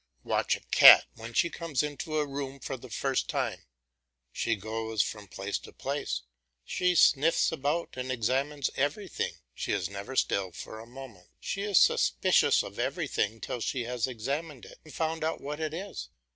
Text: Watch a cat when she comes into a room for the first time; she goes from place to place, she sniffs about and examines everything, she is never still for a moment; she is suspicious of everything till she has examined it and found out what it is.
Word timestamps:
Watch 0.23 0.55
a 0.55 0.61
cat 0.71 1.05
when 1.13 1.33
she 1.35 1.51
comes 1.51 1.83
into 1.83 2.17
a 2.17 2.25
room 2.25 2.59
for 2.59 2.75
the 2.75 2.89
first 2.89 3.29
time; 3.29 3.65
she 4.31 4.55
goes 4.55 5.03
from 5.03 5.27
place 5.27 5.59
to 5.59 5.71
place, 5.71 6.23
she 6.65 6.95
sniffs 6.95 7.51
about 7.51 7.95
and 7.95 8.11
examines 8.11 8.71
everything, 8.75 9.33
she 9.53 9.73
is 9.73 9.91
never 9.91 10.15
still 10.15 10.53
for 10.53 10.79
a 10.79 10.87
moment; 10.87 11.27
she 11.39 11.61
is 11.61 11.79
suspicious 11.79 12.63
of 12.63 12.79
everything 12.79 13.39
till 13.39 13.61
she 13.61 13.83
has 13.83 14.07
examined 14.07 14.65
it 14.65 14.79
and 14.83 14.91
found 14.91 15.23
out 15.23 15.39
what 15.39 15.59
it 15.59 15.71
is. 15.71 16.09